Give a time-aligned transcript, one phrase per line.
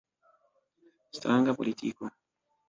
[1.17, 2.11] Stranga politiko.